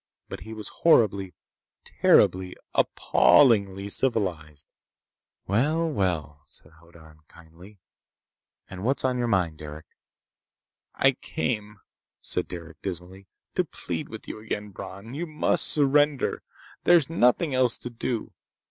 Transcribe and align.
But 0.29 0.39
he 0.39 0.53
was 0.55 0.69
horribly, 0.81 1.35
terribly, 1.83 2.55
appallingly 2.73 3.87
civilized! 3.87 4.73
"Well! 5.45 5.87
Well!" 5.87 6.41
said 6.43 6.71
Hoddan 6.71 7.19
kindly. 7.27 7.77
"And 8.67 8.83
what's 8.83 9.05
on 9.05 9.19
your 9.19 9.27
mind, 9.27 9.59
Derec?" 9.59 9.83
"I 10.95 11.11
came," 11.11 11.81
said 12.19 12.47
Derec 12.47 12.77
dismally, 12.81 13.27
"to 13.53 13.63
plead 13.63 14.09
with 14.09 14.27
you 14.27 14.39
again, 14.39 14.69
Bron. 14.71 15.13
You 15.13 15.27
must 15.27 15.67
surrender! 15.67 16.41
There's 16.83 17.07
nothing 17.07 17.53
else 17.53 17.77
to 17.77 17.91
do! 17.91 18.33